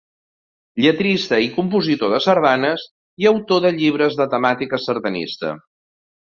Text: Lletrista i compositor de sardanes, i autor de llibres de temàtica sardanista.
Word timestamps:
Lletrista 0.85 1.37
i 1.47 1.51
compositor 1.57 2.13
de 2.15 2.19
sardanes, 2.27 2.87
i 3.25 3.29
autor 3.33 3.61
de 3.67 3.73
llibres 3.77 4.19
de 4.23 4.29
temàtica 4.33 4.81
sardanista. 4.87 5.55